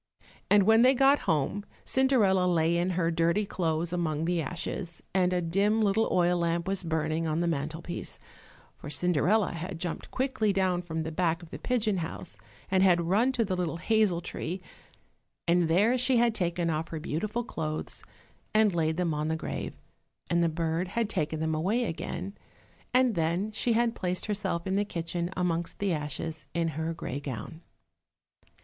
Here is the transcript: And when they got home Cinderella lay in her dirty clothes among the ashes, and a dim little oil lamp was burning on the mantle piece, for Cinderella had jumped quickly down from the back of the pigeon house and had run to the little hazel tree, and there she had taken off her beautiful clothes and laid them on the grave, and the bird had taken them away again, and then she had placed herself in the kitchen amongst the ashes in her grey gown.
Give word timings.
And 0.49 0.63
when 0.63 0.81
they 0.81 0.95
got 0.95 1.19
home 1.29 1.63
Cinderella 1.85 2.47
lay 2.47 2.75
in 2.75 2.89
her 2.97 3.11
dirty 3.11 3.45
clothes 3.45 3.93
among 3.93 4.25
the 4.25 4.41
ashes, 4.41 5.03
and 5.13 5.31
a 5.31 5.43
dim 5.43 5.79
little 5.79 6.09
oil 6.11 6.39
lamp 6.39 6.67
was 6.67 6.83
burning 6.83 7.27
on 7.27 7.39
the 7.39 7.47
mantle 7.47 7.83
piece, 7.83 8.17
for 8.75 8.89
Cinderella 8.89 9.51
had 9.51 9.77
jumped 9.79 10.09
quickly 10.09 10.51
down 10.51 10.81
from 10.81 11.03
the 11.03 11.11
back 11.11 11.43
of 11.43 11.51
the 11.51 11.59
pigeon 11.59 11.97
house 11.97 12.39
and 12.71 12.81
had 12.81 12.99
run 13.09 13.31
to 13.33 13.45
the 13.45 13.55
little 13.55 13.77
hazel 13.77 14.21
tree, 14.21 14.59
and 15.47 15.67
there 15.67 15.95
she 15.99 16.17
had 16.17 16.33
taken 16.33 16.71
off 16.71 16.87
her 16.87 16.99
beautiful 16.99 17.43
clothes 17.43 18.03
and 18.55 18.73
laid 18.73 18.97
them 18.97 19.13
on 19.13 19.27
the 19.27 19.35
grave, 19.35 19.77
and 20.31 20.41
the 20.41 20.49
bird 20.49 20.87
had 20.87 21.11
taken 21.11 21.39
them 21.39 21.53
away 21.53 21.83
again, 21.85 22.35
and 22.91 23.13
then 23.13 23.51
she 23.51 23.73
had 23.73 23.93
placed 23.93 24.25
herself 24.25 24.65
in 24.65 24.77
the 24.77 24.83
kitchen 24.83 25.29
amongst 25.37 25.77
the 25.77 25.93
ashes 25.93 26.47
in 26.55 26.69
her 26.69 26.91
grey 26.91 27.19
gown. 27.19 27.61